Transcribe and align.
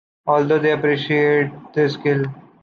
Although 0.25 0.57
they 0.57 0.71
appreciate 0.71 1.51
this 1.75 1.93
skill. 1.93 2.25